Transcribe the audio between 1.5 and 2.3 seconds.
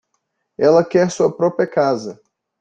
casa.